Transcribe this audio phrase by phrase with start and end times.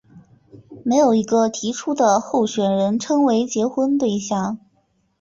[0.83, 4.57] 没有一个提出的候选人称为结婚对象。